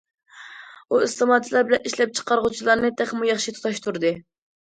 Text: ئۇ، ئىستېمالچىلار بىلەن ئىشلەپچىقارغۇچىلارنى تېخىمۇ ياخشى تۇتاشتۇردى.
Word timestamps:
ئۇ، 0.93 1.01
ئىستېمالچىلار 1.07 1.67
بىلەن 1.67 1.85
ئىشلەپچىقارغۇچىلارنى 1.89 2.91
تېخىمۇ 3.01 3.29
ياخشى 3.31 3.53
تۇتاشتۇردى. 3.59 4.15